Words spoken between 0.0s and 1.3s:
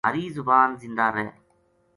مھاری زبان زندہ رہ